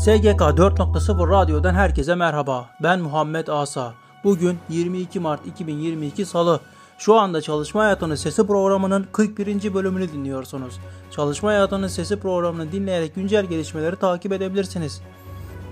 SGK 0.00 0.40
4.0 0.40 1.30
Radyo'dan 1.30 1.74
herkese 1.74 2.14
merhaba. 2.14 2.70
Ben 2.82 3.00
Muhammed 3.00 3.48
Asa. 3.48 3.94
Bugün 4.24 4.58
22 4.68 5.20
Mart 5.20 5.46
2022 5.46 6.26
Salı. 6.26 6.60
Şu 6.98 7.14
anda 7.14 7.40
Çalışma 7.40 7.82
Hayatının 7.82 8.14
Sesi 8.14 8.46
programının 8.46 9.06
41. 9.12 9.74
bölümünü 9.74 10.12
dinliyorsunuz. 10.12 10.80
Çalışma 11.10 11.48
Hayatının 11.48 11.88
Sesi 11.88 12.20
programını 12.20 12.72
dinleyerek 12.72 13.14
güncel 13.14 13.46
gelişmeleri 13.46 13.96
takip 13.96 14.32
edebilirsiniz. 14.32 15.02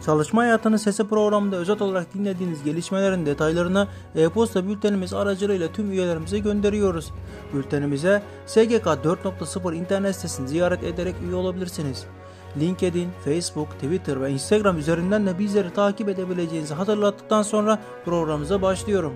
Çalışma 0.07 0.43
Hayatının 0.43 0.77
Sesi 0.77 1.09
programında 1.09 1.57
özet 1.57 1.83
olarak 1.83 2.15
dinlediğiniz 2.15 2.65
gelişmelerin 2.65 3.27
detaylarını 3.27 3.89
e-posta 4.15 4.69
bültenimiz 4.69 5.15
aracılığıyla 5.15 5.73
tüm 5.73 5.93
üyelerimize 5.93 6.39
gönderiyoruz. 6.39 7.11
Bültenimize 7.55 8.23
SGK 8.47 8.87
4.0 8.87 9.75
internet 9.75 10.17
sitesini 10.17 10.49
ziyaret 10.49 10.83
ederek 10.83 11.15
üye 11.27 11.35
olabilirsiniz. 11.35 12.07
LinkedIn, 12.61 13.09
Facebook, 13.25 13.71
Twitter 13.71 14.21
ve 14.21 14.31
Instagram 14.31 14.79
üzerinden 14.79 15.27
de 15.27 15.39
bizleri 15.39 15.71
takip 15.75 16.09
edebileceğinizi 16.09 16.75
hatırlattıktan 16.75 17.43
sonra 17.43 17.79
programımıza 18.05 18.63
başlıyorum. 18.63 19.13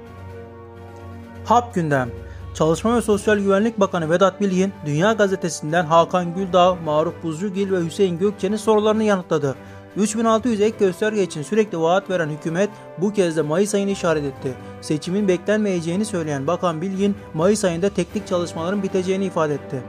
Hap 1.45 1.75
Gündem 1.75 2.11
Çalışma 2.55 2.97
ve 2.97 3.03
Sosyal 3.03 3.39
Güvenlik 3.39 3.81
Bakanı 3.81 4.11
Vedat 4.11 4.41
Bilgin, 4.41 4.73
Dünya 4.87 5.13
Gazetesi'nden 5.13 5.85
Hakan 5.85 6.35
Güldağ, 6.35 6.75
Maruf 6.75 7.15
Buzcugil 7.23 7.73
ve 7.73 7.85
Hüseyin 7.85 8.19
Gökçe'nin 8.19 8.57
sorularını 8.57 9.05
yanıtladı. 9.05 9.55
3600 9.97 10.61
ek 10.61 10.77
gösterge 10.79 11.23
için 11.23 11.43
sürekli 11.43 11.81
vaat 11.81 12.11
veren 12.11 12.29
hükümet 12.29 12.71
bu 12.99 13.13
kez 13.13 13.37
de 13.37 13.43
Mayıs 13.43 13.75
ayını 13.75 13.91
işaret 13.91 14.25
etti. 14.25 14.55
Seçimin 14.81 15.29
beklenmeyeceğini 15.29 16.05
söyleyen 16.05 16.47
Bakan 16.47 16.83
Bilgin, 16.83 17.17
Mayıs 17.35 17.65
ayında 17.65 17.89
teknik 17.89 18.27
çalışmaların 18.27 18.83
biteceğini 18.83 19.25
ifade 19.25 19.55
etti. 19.55 19.83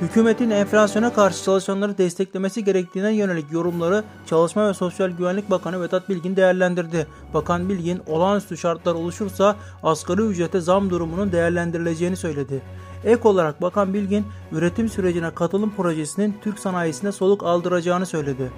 Hükümetin 0.00 0.50
enflasyona 0.50 1.12
karşı 1.12 1.44
çalışanları 1.44 1.98
desteklemesi 1.98 2.64
gerektiğine 2.64 3.12
yönelik 3.12 3.52
yorumları 3.52 4.04
Çalışma 4.26 4.68
ve 4.68 4.74
Sosyal 4.74 5.10
Güvenlik 5.10 5.50
Bakanı 5.50 5.82
Vedat 5.82 6.08
Bilgin 6.08 6.36
değerlendirdi. 6.36 7.06
Bakan 7.34 7.68
Bilgin 7.68 8.02
olağanüstü 8.06 8.56
şartlar 8.56 8.94
oluşursa 8.94 9.56
asgari 9.82 10.22
ücrete 10.22 10.60
zam 10.60 10.90
durumunun 10.90 11.32
değerlendirileceğini 11.32 12.16
söyledi. 12.16 12.62
Ek 13.04 13.28
olarak 13.28 13.62
Bakan 13.62 13.94
Bilgin 13.94 14.26
üretim 14.52 14.88
sürecine 14.88 15.30
katılım 15.30 15.72
projesinin 15.76 16.34
Türk 16.42 16.58
sanayisine 16.58 17.12
soluk 17.12 17.42
aldıracağını 17.42 18.06
söyledi. 18.06 18.50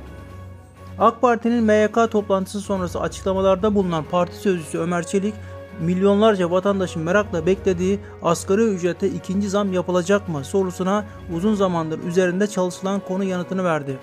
AK 0.98 1.20
Parti'nin 1.20 1.64
MYK 1.64 2.10
toplantısı 2.10 2.60
sonrası 2.60 3.00
açıklamalarda 3.00 3.74
bulunan 3.74 4.04
parti 4.10 4.36
sözcüsü 4.36 4.78
Ömer 4.78 5.06
Çelik, 5.06 5.34
milyonlarca 5.80 6.50
vatandaşın 6.50 7.02
merakla 7.02 7.46
beklediği 7.46 8.00
asgari 8.22 8.62
ücrete 8.62 9.08
ikinci 9.08 9.48
zam 9.48 9.72
yapılacak 9.72 10.28
mı 10.28 10.44
sorusuna 10.44 11.04
uzun 11.34 11.54
zamandır 11.54 12.04
üzerinde 12.04 12.46
çalışılan 12.46 13.00
konu 13.08 13.24
yanıtını 13.24 13.64
verdi. 13.64 13.98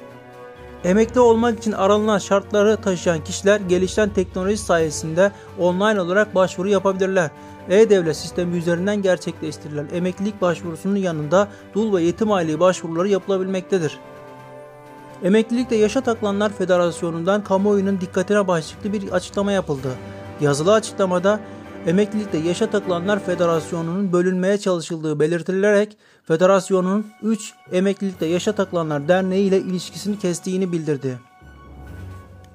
Emekli 0.84 1.20
olmak 1.20 1.59
için 1.59 1.72
aranan 1.72 2.18
şartları 2.18 2.78
taşıyan 2.78 3.23
kişiler 3.23 3.59
gelişen 3.59 4.09
teknoloji 4.09 4.58
sayesinde 4.58 5.31
online 5.59 6.02
olarak 6.02 6.36
başvuru 6.36 6.70
yapabilirler. 6.70 7.30
E-Devlet 7.70 8.18
sistemi 8.18 8.58
üzerinden 8.58 9.02
gerçekleştirilen 9.02 9.88
emeklilik 9.94 10.42
başvurusunun 10.42 10.96
yanında 10.96 11.48
dul 11.73 11.96
ve 11.96 12.02
yetim 12.02 12.31
aile 12.31 12.59
başvuruları 12.59 13.08
yapılabilmektedir. 13.08 14.00
Emeklilikte 15.23 15.76
Yaşa 15.76 16.02
Takılanlar 16.02 16.53
Federasyonu'ndan 16.53 17.44
kamuoyunun 17.44 18.02
dikkatine 18.02 18.48
başlıklı 18.48 18.94
bir 18.94 19.12
açıklama 19.12 19.52
yapıldı. 19.52 19.90
Yazılı 20.42 20.73
açıklamada 20.73 21.40
Emeklilikte 21.86 22.38
Yaşa 22.38 22.69
Takılanlar 22.69 23.25
Federasyonu'nun 23.25 24.14
bölünmeye 24.14 24.58
çalışıldığı 24.58 25.19
belirtilerek 25.19 25.97
federasyonun 26.23 27.08
3 27.23 27.53
Emeklilikte 27.72 28.25
Yaşa 28.25 28.52
Takılanlar 28.52 29.08
Derneği 29.08 29.47
ile 29.47 29.59
ilişkisini 29.59 30.19
kestiğini 30.19 30.72
bildirdi. 30.72 31.19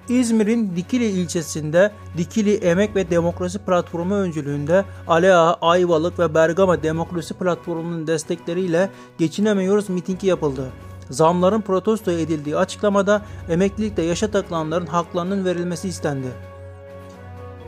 İzmir'in 0.09 0.77
Dikili 0.77 1.05
ilçesinde 1.05 1.93
Dikili 2.17 2.55
Emek 2.55 2.97
ve 2.97 3.11
Demokrasi 3.11 3.59
Platformu 3.59 4.15
öncülüğünde 4.15 4.85
Alea, 5.09 5.55
Ayvalık 5.55 6.19
ve 6.19 6.35
Bergama 6.35 6.83
Demokrasi 6.83 7.35
Platformu'nun 7.35 8.07
destekleriyle 8.07 8.91
Geçinemiyoruz 9.19 9.89
mitingi 9.89 10.27
yapıldı. 10.27 10.67
Zamların 11.11 11.61
protesto 11.61 12.11
edildiği 12.11 12.57
açıklamada 12.57 13.23
emeklilikte 13.49 14.03
yaşa 14.03 14.31
takılanların 14.31 14.87
haklarının 14.87 15.45
verilmesi 15.45 15.89
istendi. 15.89 16.50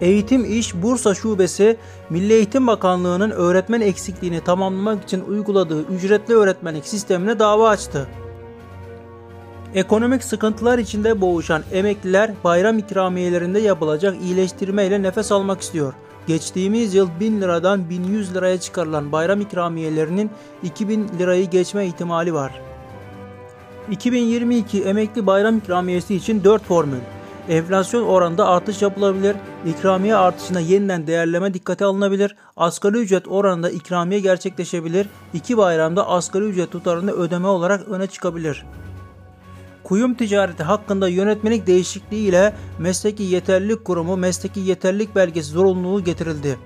Eğitim 0.01 0.59
İş 0.59 0.75
Bursa 0.75 1.15
Şubesi 1.15 1.77
Milli 2.11 2.33
Eğitim 2.33 2.67
Bakanlığı'nın 2.67 3.31
öğretmen 3.31 3.81
eksikliğini 3.81 4.41
tamamlamak 4.41 5.05
için 5.05 5.25
uyguladığı 5.25 5.83
ücretli 5.83 6.35
öğretmenlik 6.35 6.87
sistemine 6.87 7.39
dava 7.39 7.69
açtı. 7.69 8.09
Ekonomik 9.75 10.25
sıkıntılar 10.25 10.79
içinde 10.79 11.21
boğuşan 11.21 11.63
emekliler 11.73 12.31
bayram 12.45 12.79
ikramiyelerinde 12.79 13.61
yapılacak 13.61 14.17
iyileştirme 14.23 14.87
ile 14.87 15.03
nefes 15.03 15.33
almak 15.33 15.61
istiyor. 15.61 15.93
Geçtiğimiz 16.27 16.95
yıl 16.95 17.09
1000 17.21 17.41
liradan 17.41 17.91
1100 17.91 18.35
liraya 18.35 18.61
çıkarılan 18.61 19.13
bayram 19.13 19.41
ikramiyelerinin 19.41 20.31
2000 20.63 21.09
lirayı 21.19 21.51
geçme 21.51 21.87
ihtimali 21.87 22.35
var. 22.35 22.61
2022 23.91 24.83
emekli 24.83 25.27
bayram 25.27 25.59
ikramiyesi 25.59 26.15
için 26.15 26.45
4 26.45 26.65
formül. 26.65 27.01
Enflasyon 27.49 28.03
oranında 28.03 28.49
artış 28.49 28.83
yapılabilir, 28.83 29.37
ikramiye 29.67 30.17
artışına 30.17 30.61
yeniden 30.61 31.07
değerleme 31.07 31.55
dikkate 31.55 31.85
alınabilir, 31.85 32.37
asgari 32.57 32.99
ücret 32.99 33.29
oranında 33.29 33.71
ikramiye 33.71 34.21
gerçekleşebilir, 34.21 35.09
iki 35.35 35.57
bayramda 35.57 36.09
asgari 36.09 36.45
ücret 36.45 36.71
tutarını 36.71 37.13
ödeme 37.13 37.49
olarak 37.49 37.89
öne 37.89 38.07
çıkabilir. 38.07 38.65
Kuyum 39.85 40.15
ticareti 40.15 40.63
hakkında 40.63 41.09
yönetmelik 41.09 41.67
değişikliği 41.67 42.29
ile 42.29 42.55
mesleki 42.79 43.23
yeterlilik 43.23 43.85
kurumu 43.85 44.17
mesleki 44.17 44.61
yeterlilik 44.61 45.17
belgesi 45.17 45.51
zorunluluğu 45.51 46.05
getirildi. 46.05 46.59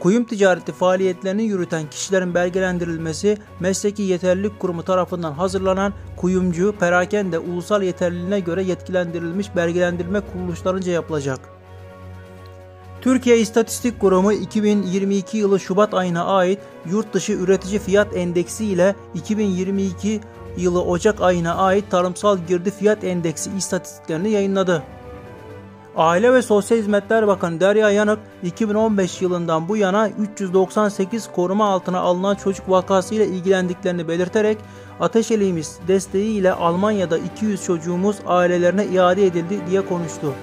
Kuyum 0.00 0.24
ticareti 0.24 0.72
faaliyetlerini 0.72 1.42
yürüten 1.42 1.90
kişilerin 1.90 2.34
belgelendirilmesi 2.34 3.38
Mesleki 3.60 4.02
Yeterlilik 4.02 4.60
Kurumu 4.60 4.82
tarafından 4.82 5.32
hazırlanan 5.32 5.92
kuyumcu, 6.16 6.74
perakende 6.80 7.38
ulusal 7.38 7.82
yeterliliğine 7.82 8.40
göre 8.40 8.62
yetkilendirilmiş 8.62 9.56
belgelendirme 9.56 10.20
kuruluşlarınca 10.20 10.92
yapılacak. 10.92 11.40
Türkiye 13.00 13.38
İstatistik 13.38 14.00
Kurumu 14.00 14.32
2022 14.32 15.38
yılı 15.38 15.60
Şubat 15.60 15.94
ayına 15.94 16.24
ait 16.24 16.58
yurt 16.90 17.14
dışı 17.14 17.32
üretici 17.32 17.78
fiyat 17.78 18.16
endeksi 18.16 18.64
ile 18.64 18.94
2022 19.14 20.20
yılı 20.56 20.82
Ocak 20.82 21.20
ayına 21.20 21.54
ait 21.54 21.90
tarımsal 21.90 22.38
girdi 22.48 22.70
fiyat 22.70 23.04
endeksi 23.04 23.50
istatistiklerini 23.58 24.30
yayınladı. 24.30 24.82
Aile 25.96 26.32
ve 26.32 26.42
Sosyal 26.42 26.78
Hizmetler 26.78 27.26
Bakanı 27.26 27.60
Derya 27.60 27.90
Yanık 27.90 28.18
2015 28.42 29.22
yılından 29.22 29.68
bu 29.68 29.76
yana 29.76 30.08
398 30.08 31.32
koruma 31.32 31.68
altına 31.68 32.00
alınan 32.00 32.34
çocuk 32.34 32.70
vakasıyla 32.70 33.24
ilgilendiklerini 33.24 34.08
belirterek 34.08 34.58
Ateşeliğimiz 35.00 35.78
desteğiyle 35.88 36.52
Almanya'da 36.52 37.18
200 37.18 37.64
çocuğumuz 37.64 38.16
ailelerine 38.26 38.86
iade 38.86 39.26
edildi 39.26 39.60
diye 39.70 39.86
konuştu. 39.86 40.34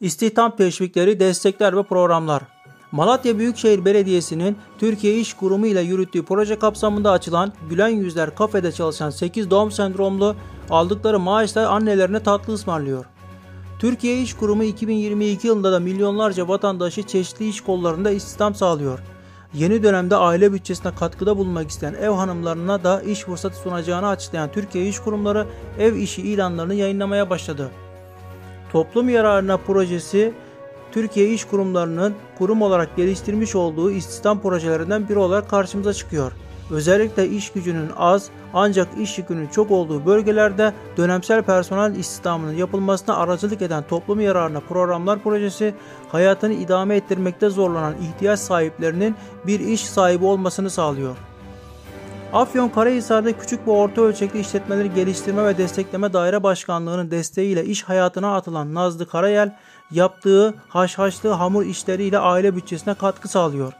İstihdam 0.00 0.56
teşvikleri, 0.56 1.20
destekler 1.20 1.76
ve 1.76 1.82
programlar 1.82 2.42
Malatya 2.92 3.38
Büyükşehir 3.38 3.84
Belediyesi'nin 3.84 4.56
Türkiye 4.78 5.18
İş 5.18 5.34
Kurumu 5.34 5.66
ile 5.66 5.80
yürüttüğü 5.80 6.24
proje 6.24 6.58
kapsamında 6.58 7.10
açılan 7.10 7.52
Gülen 7.70 7.88
Yüzler 7.88 8.34
kafede 8.34 8.72
çalışan 8.72 9.10
8 9.10 9.50
doğum 9.50 9.70
sendromlu 9.70 10.36
aldıkları 10.70 11.18
maaşla 11.18 11.68
annelerine 11.68 12.20
tatlı 12.20 12.52
ısmarlıyor. 12.52 13.04
Türkiye 13.78 14.22
İş 14.22 14.34
Kurumu 14.34 14.64
2022 14.64 15.46
yılında 15.46 15.72
da 15.72 15.80
milyonlarca 15.80 16.48
vatandaşı 16.48 17.02
çeşitli 17.02 17.48
iş 17.48 17.60
kollarında 17.60 18.10
istihdam 18.10 18.54
sağlıyor. 18.54 18.98
Yeni 19.54 19.82
dönemde 19.82 20.16
aile 20.16 20.52
bütçesine 20.52 20.94
katkıda 20.94 21.36
bulunmak 21.38 21.70
isteyen 21.70 21.94
ev 21.94 22.10
hanımlarına 22.10 22.84
da 22.84 23.02
iş 23.02 23.20
fırsatı 23.20 23.56
sunacağını 23.56 24.08
açıklayan 24.08 24.52
Türkiye 24.52 24.88
İş 24.88 24.98
Kurumları 24.98 25.46
ev 25.78 25.94
işi 25.94 26.22
ilanlarını 26.22 26.74
yayınlamaya 26.74 27.30
başladı. 27.30 27.70
Toplum 28.72 29.08
yararına 29.08 29.56
projesi 29.56 30.34
Türkiye 30.92 31.32
İş 31.32 31.44
Kurumlarının 31.44 32.14
kurum 32.38 32.62
olarak 32.62 32.96
geliştirmiş 32.96 33.54
olduğu 33.54 33.90
istihdam 33.90 34.40
projelerinden 34.40 35.08
biri 35.08 35.18
olarak 35.18 35.50
karşımıza 35.50 35.94
çıkıyor. 35.94 36.32
Özellikle 36.70 37.28
iş 37.28 37.52
gücünün 37.52 37.90
az 37.96 38.30
ancak 38.54 38.88
iş 38.98 39.18
yükünün 39.18 39.48
çok 39.48 39.70
olduğu 39.70 40.06
bölgelerde 40.06 40.72
dönemsel 40.96 41.42
personel 41.42 41.96
istihdamının 41.96 42.52
yapılmasına 42.52 43.16
aracılık 43.16 43.62
eden 43.62 43.84
toplum 43.88 44.20
yararına 44.20 44.60
programlar 44.60 45.18
projesi 45.18 45.74
hayatını 46.08 46.52
idame 46.52 46.96
ettirmekte 46.96 47.48
zorlanan 47.48 47.94
ihtiyaç 48.02 48.40
sahiplerinin 48.40 49.14
bir 49.46 49.60
iş 49.60 49.86
sahibi 49.86 50.24
olmasını 50.24 50.70
sağlıyor. 50.70 51.16
Afyon 52.32 52.68
Karahisar'da 52.68 53.38
küçük 53.38 53.66
ve 53.66 53.70
orta 53.70 54.00
ölçekli 54.00 54.40
işletmeleri 54.40 54.94
geliştirme 54.94 55.44
ve 55.44 55.58
destekleme 55.58 56.12
daire 56.12 56.42
başkanlığının 56.42 57.10
desteğiyle 57.10 57.64
iş 57.64 57.82
hayatına 57.82 58.36
atılan 58.36 58.74
Nazlı 58.74 59.08
Karayel 59.08 59.56
yaptığı 59.90 60.54
haşhaşlı 60.68 61.30
hamur 61.30 61.64
işleriyle 61.64 62.18
aile 62.18 62.56
bütçesine 62.56 62.94
katkı 62.94 63.28
sağlıyor. 63.28 63.72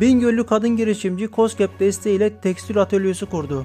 Bingöllü 0.00 0.46
kadın 0.46 0.76
girişimci 0.76 1.30
COSGAP 1.30 1.80
desteğiyle 1.80 2.40
tekstil 2.40 2.82
atölyesi 2.82 3.26
kurdu. 3.26 3.64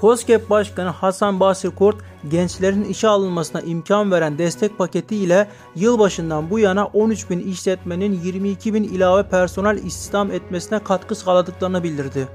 COSGAP 0.00 0.50
Başkanı 0.50 0.88
Hasan 0.88 1.40
Basri 1.40 1.70
Kurt, 1.70 1.96
gençlerin 2.30 2.84
işe 2.84 3.08
alınmasına 3.08 3.60
imkan 3.60 4.10
veren 4.10 4.38
destek 4.38 4.78
paketi 4.78 5.16
ile 5.16 5.48
yılbaşından 5.76 6.50
bu 6.50 6.58
yana 6.58 6.86
13 6.86 7.30
bin 7.30 7.38
işletmenin 7.38 8.20
22 8.24 8.74
bin 8.74 8.84
ilave 8.84 9.28
personel 9.28 9.78
istihdam 9.78 10.30
etmesine 10.30 10.78
katkı 10.84 11.14
sağladıklarını 11.14 11.82
bildirdi. 11.82 12.28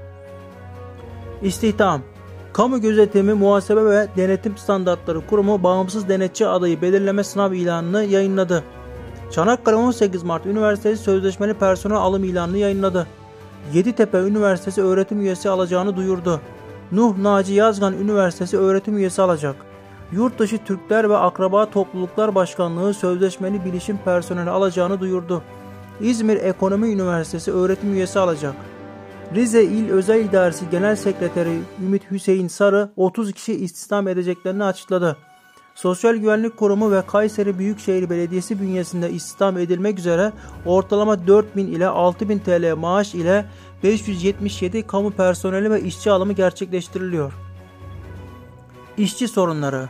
İstihdam 1.42 2.02
Kamu 2.52 2.80
Gözetimi, 2.80 3.34
Muhasebe 3.34 3.84
ve 3.84 4.08
Denetim 4.16 4.56
Standartları 4.56 5.26
Kurumu 5.26 5.62
bağımsız 5.62 6.08
denetçi 6.08 6.46
adayı 6.46 6.82
belirleme 6.82 7.24
sınav 7.24 7.52
ilanını 7.52 8.04
yayınladı. 8.04 8.64
Çanakkale 9.32 9.76
18 9.76 10.22
Mart 10.22 10.46
Üniversitesi 10.46 11.02
sözleşmeli 11.02 11.54
personel 11.54 11.96
alım 11.96 12.24
ilanını 12.24 12.58
yayınladı. 12.58 13.06
Yeditepe 13.72 14.18
Üniversitesi 14.18 14.82
öğretim 14.82 15.20
üyesi 15.20 15.50
alacağını 15.50 15.96
duyurdu. 15.96 16.40
Nuh 16.92 17.18
Naci 17.18 17.54
Yazgan 17.54 17.94
Üniversitesi 17.94 18.58
öğretim 18.58 18.96
üyesi 18.96 19.22
alacak. 19.22 19.56
Yurtdışı 20.12 20.58
Türkler 20.64 21.10
ve 21.10 21.16
Akraba 21.16 21.70
Topluluklar 21.70 22.34
Başkanlığı 22.34 22.94
sözleşmeli 22.94 23.64
bilişim 23.64 23.98
personeli 24.04 24.50
alacağını 24.50 25.00
duyurdu. 25.00 25.42
İzmir 26.00 26.36
Ekonomi 26.36 26.88
Üniversitesi 26.88 27.52
öğretim 27.52 27.94
üyesi 27.94 28.18
alacak. 28.18 28.54
Rize 29.34 29.64
İl 29.64 29.90
Özel 29.90 30.24
İdaresi 30.24 30.70
Genel 30.70 30.96
Sekreteri 30.96 31.58
Ümit 31.86 32.10
Hüseyin 32.10 32.48
Sarı 32.48 32.90
30 32.96 33.32
kişi 33.32 33.54
istihdam 33.54 34.08
edeceklerini 34.08 34.64
açıkladı. 34.64 35.16
Sosyal 35.74 36.16
Güvenlik 36.16 36.56
Kurumu 36.56 36.90
ve 36.90 37.02
Kayseri 37.06 37.58
Büyükşehir 37.58 38.10
Belediyesi 38.10 38.60
bünyesinde 38.60 39.10
istihdam 39.10 39.58
edilmek 39.58 39.98
üzere 39.98 40.32
ortalama 40.66 41.26
4000 41.26 41.66
ile 41.66 41.86
6000 41.86 42.38
TL 42.38 42.74
maaş 42.76 43.14
ile 43.14 43.44
577 43.82 44.86
kamu 44.86 45.10
personeli 45.10 45.70
ve 45.70 45.82
işçi 45.82 46.10
alımı 46.10 46.32
gerçekleştiriliyor. 46.32 47.32
İşçi 48.98 49.28
sorunları 49.28 49.88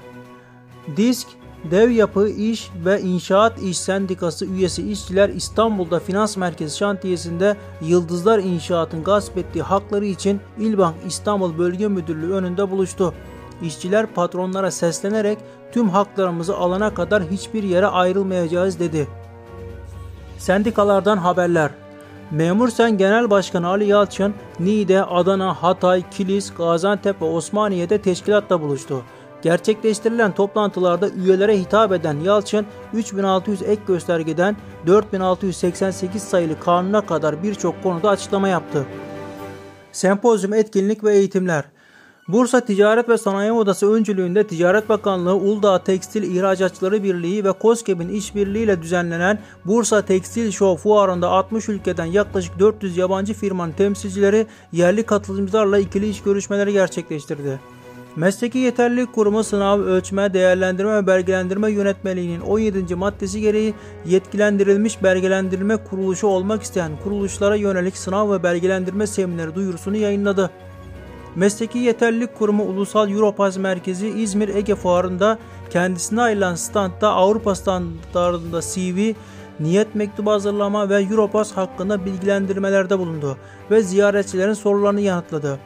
Disk, 0.96 1.28
Dev 1.70 1.90
Yapı 1.90 2.28
İş 2.28 2.70
ve 2.84 3.00
İnşaat 3.00 3.62
İş 3.62 3.78
Sendikası 3.78 4.46
üyesi 4.46 4.90
işçiler 4.90 5.28
İstanbul'da 5.28 6.00
Finans 6.00 6.36
Merkezi 6.36 6.76
şantiyesinde 6.76 7.56
Yıldızlar 7.80 8.38
İnşaat'ın 8.38 9.04
gasp 9.04 9.38
ettiği 9.38 9.62
hakları 9.62 10.04
için 10.04 10.40
İlbank 10.58 10.94
İstanbul 11.06 11.58
Bölge 11.58 11.88
Müdürlüğü 11.88 12.32
önünde 12.32 12.70
buluştu. 12.70 13.14
İşçiler 13.62 14.06
patronlara 14.06 14.70
seslenerek 14.70 15.38
tüm 15.72 15.88
haklarımızı 15.88 16.56
alana 16.56 16.94
kadar 16.94 17.22
hiçbir 17.22 17.62
yere 17.62 17.86
ayrılmayacağız 17.86 18.78
dedi. 18.78 19.08
Sendikalardan 20.38 21.16
haberler 21.16 21.70
Memur 22.30 22.68
Sen 22.68 22.98
Genel 22.98 23.30
Başkanı 23.30 23.68
Ali 23.68 23.86
Yalçın, 23.86 24.34
Niğde, 24.60 25.04
Adana, 25.04 25.62
Hatay, 25.62 26.02
Kilis, 26.10 26.54
Gaziantep 26.54 27.22
ve 27.22 27.24
Osmaniye'de 27.24 27.98
teşkilatla 27.98 28.60
buluştu. 28.60 29.02
Gerçekleştirilen 29.42 30.34
toplantılarda 30.34 31.08
üyelere 31.08 31.58
hitap 31.58 31.92
eden 31.92 32.20
Yalçın, 32.20 32.66
3600 32.94 33.62
ek 33.62 33.82
göstergeden 33.86 34.56
4688 34.86 36.22
sayılı 36.22 36.60
kanuna 36.60 37.06
kadar 37.06 37.42
birçok 37.42 37.82
konuda 37.82 38.10
açıklama 38.10 38.48
yaptı. 38.48 38.86
Sempozyum 39.92 40.54
etkinlik 40.54 41.04
ve 41.04 41.16
eğitimler 41.16 41.64
Bursa 42.32 42.60
Ticaret 42.60 43.08
ve 43.08 43.18
Sanayi 43.18 43.52
Odası 43.52 43.92
öncülüğünde 43.92 44.46
Ticaret 44.46 44.88
Bakanlığı, 44.88 45.34
Uludağ 45.34 45.84
Tekstil 45.84 46.22
İhracatçıları 46.22 47.02
Birliği 47.02 47.44
ve 47.44 47.52
COSGAP'in 47.62 48.08
işbirliğiyle 48.08 48.82
düzenlenen 48.82 49.38
Bursa 49.64 50.02
Tekstil 50.02 50.50
Show 50.50 50.82
fuarında 50.82 51.28
60 51.28 51.68
ülkeden 51.68 52.04
yaklaşık 52.04 52.58
400 52.58 52.96
yabancı 52.96 53.34
firmanın 53.34 53.72
temsilcileri 53.72 54.46
yerli 54.72 55.02
katılımcılarla 55.02 55.78
ikili 55.78 56.08
iş 56.08 56.22
görüşmeleri 56.22 56.72
gerçekleştirdi. 56.72 57.60
Mesleki 58.16 58.58
Yeterlilik 58.58 59.12
Kurumu 59.12 59.44
sınav, 59.44 59.80
ölçme, 59.80 60.34
değerlendirme 60.34 60.96
ve 60.96 61.06
belgelendirme 61.06 61.70
yönetmeliğinin 61.70 62.40
17. 62.40 62.94
maddesi 62.94 63.40
gereği 63.40 63.74
yetkilendirilmiş 64.06 65.02
belgelendirme 65.02 65.76
kuruluşu 65.76 66.26
olmak 66.26 66.62
isteyen 66.62 66.92
kuruluşlara 67.04 67.56
yönelik 67.56 67.96
sınav 67.96 68.32
ve 68.32 68.42
belgelendirme 68.42 69.06
semineri 69.06 69.54
duyurusunu 69.54 69.96
yayınladı. 69.96 70.50
Mesleki 71.36 71.78
Yeterlilik 71.78 72.38
Kurumu 72.38 72.64
Ulusal 72.64 73.10
Europaz 73.10 73.56
Merkezi 73.56 74.08
İzmir 74.08 74.48
Ege 74.48 74.74
Fuarı'nda 74.74 75.38
kendisine 75.70 76.20
ayrılan 76.20 76.54
standta 76.54 77.08
Avrupa 77.08 77.54
standartında 77.54 78.60
CV, 78.60 79.12
niyet 79.60 79.94
mektubu 79.94 80.30
hazırlama 80.30 80.88
ve 80.88 81.02
Europass 81.02 81.52
hakkında 81.52 82.04
bilgilendirmelerde 82.04 82.98
bulundu 82.98 83.36
ve 83.70 83.82
ziyaretçilerin 83.82 84.52
sorularını 84.52 85.00
yanıtladı. 85.00 85.58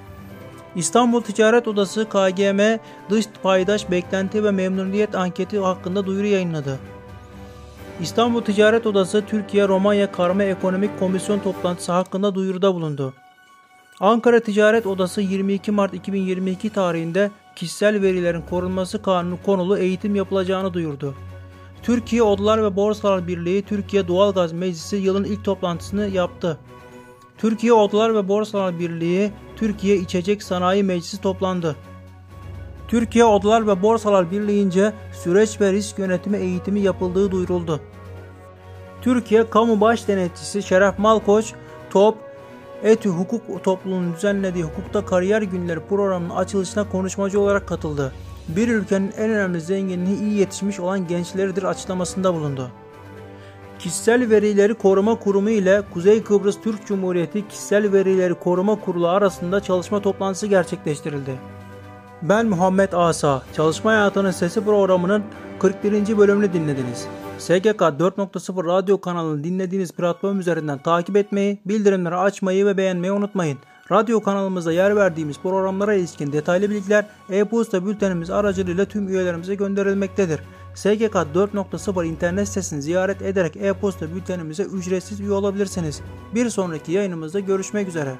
İstanbul 0.76 1.20
Ticaret 1.20 1.68
Odası 1.68 2.08
KGM 2.08 2.60
dış 3.10 3.26
paydaş 3.42 3.90
beklenti 3.90 4.44
ve 4.44 4.50
memnuniyet 4.50 5.14
anketi 5.14 5.58
hakkında 5.58 6.06
duyuru 6.06 6.26
yayınladı. 6.26 6.78
İstanbul 8.00 8.42
Ticaret 8.42 8.86
Odası 8.86 9.24
Türkiye 9.26 9.68
Romanya 9.68 10.12
Karma 10.12 10.42
Ekonomik 10.42 10.98
Komisyon 10.98 11.38
toplantısı 11.38 11.92
hakkında 11.92 12.34
duyuruda 12.34 12.74
bulundu. 12.74 13.14
Ankara 14.00 14.40
Ticaret 14.40 14.86
Odası 14.86 15.20
22 15.20 15.70
Mart 15.70 15.94
2022 15.94 16.70
tarihinde 16.70 17.30
kişisel 17.56 18.02
verilerin 18.02 18.42
korunması 18.42 19.02
kanunu 19.02 19.38
konulu 19.46 19.78
eğitim 19.78 20.14
yapılacağını 20.14 20.74
duyurdu. 20.74 21.14
Türkiye 21.82 22.22
Odalar 22.22 22.62
ve 22.62 22.76
Borsalar 22.76 23.26
Birliği 23.26 23.62
Türkiye 23.62 24.08
Doğalgaz 24.08 24.52
Meclisi 24.52 24.96
yılın 24.96 25.24
ilk 25.24 25.44
toplantısını 25.44 26.08
yaptı. 26.08 26.58
Türkiye 27.38 27.72
Odalar 27.72 28.14
ve 28.14 28.28
Borsalar 28.28 28.78
Birliği 28.78 29.32
Türkiye 29.56 29.96
İçecek 29.96 30.42
Sanayi 30.42 30.82
Meclisi 30.82 31.20
toplandı. 31.20 31.76
Türkiye 32.88 33.24
Odalar 33.24 33.66
ve 33.66 33.82
Borsalar 33.82 34.30
Birliği'nce 34.30 34.92
süreç 35.12 35.60
ve 35.60 35.72
risk 35.72 35.98
yönetimi 35.98 36.36
eğitimi 36.36 36.80
yapıldığı 36.80 37.30
duyuruldu. 37.30 37.80
Türkiye 39.02 39.50
Kamu 39.50 39.80
Baş 39.80 40.08
Denetçisi 40.08 40.62
Şeref 40.62 40.98
Malkoç, 40.98 41.52
TOP, 41.90 42.25
ETÜ 42.82 43.08
Hukuk 43.08 43.64
Topluluğu'nun 43.64 44.14
düzenlediği 44.14 44.64
Hukukta 44.64 45.04
Kariyer 45.04 45.42
Günleri 45.42 45.80
programının 45.80 46.30
açılışına 46.30 46.88
konuşmacı 46.88 47.40
olarak 47.40 47.68
katıldı. 47.68 48.12
Bir 48.48 48.68
ülkenin 48.68 49.12
en 49.18 49.30
önemli 49.30 49.60
zenginliği 49.60 50.20
iyi 50.20 50.38
yetişmiş 50.38 50.80
olan 50.80 51.08
gençleridir 51.08 51.62
açıklamasında 51.62 52.34
bulundu. 52.34 52.70
Kişisel 53.78 54.30
Verileri 54.30 54.74
Koruma 54.74 55.14
Kurumu 55.18 55.50
ile 55.50 55.82
Kuzey 55.94 56.22
Kıbrıs 56.22 56.60
Türk 56.60 56.86
Cumhuriyeti 56.86 57.48
Kişisel 57.48 57.92
Verileri 57.92 58.34
Koruma 58.34 58.80
Kurulu 58.80 59.08
arasında 59.08 59.60
çalışma 59.60 60.02
toplantısı 60.02 60.46
gerçekleştirildi. 60.46 61.32
Ben 62.22 62.46
Muhammed 62.46 62.92
Asa, 62.92 63.42
Çalışma 63.56 63.90
Hayatının 63.90 64.30
Sesi 64.30 64.64
programının 64.64 65.22
41. 65.58 66.18
bölümünü 66.18 66.52
dinlediniz. 66.52 67.08
SGK 67.38 67.80
4.0 67.80 68.66
radyo 68.66 69.00
kanalını 69.00 69.44
dinlediğiniz 69.44 69.92
platform 69.92 70.40
üzerinden 70.40 70.78
takip 70.78 71.16
etmeyi, 71.16 71.58
bildirimleri 71.66 72.16
açmayı 72.16 72.66
ve 72.66 72.76
beğenmeyi 72.76 73.12
unutmayın. 73.12 73.58
Radyo 73.92 74.22
kanalımızda 74.22 74.72
yer 74.72 74.96
verdiğimiz 74.96 75.38
programlara 75.38 75.94
ilişkin 75.94 76.32
detaylı 76.32 76.70
bilgiler 76.70 77.06
e-posta 77.30 77.86
bültenimiz 77.86 78.30
aracılığıyla 78.30 78.84
tüm 78.84 79.08
üyelerimize 79.08 79.54
gönderilmektedir. 79.54 80.40
SGK 80.74 81.14
4.0 81.34 82.06
internet 82.06 82.48
sitesini 82.48 82.82
ziyaret 82.82 83.22
ederek 83.22 83.56
e-posta 83.56 84.14
bültenimize 84.14 84.62
ücretsiz 84.62 85.20
üye 85.20 85.32
olabilirsiniz. 85.32 86.00
Bir 86.34 86.50
sonraki 86.50 86.92
yayınımızda 86.92 87.40
görüşmek 87.40 87.88
üzere. 87.88 88.16